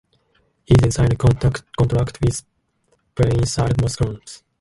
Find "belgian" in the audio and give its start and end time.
3.15-3.45